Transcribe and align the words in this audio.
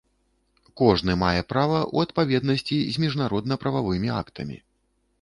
Кожны 0.81 1.15
мае 1.25 1.41
права 1.53 1.77
ў 1.81 1.97
адпаведнасці 2.09 2.77
з 2.99 3.07
міжнародна-прававымі 3.07 4.09
актамі. 4.21 4.57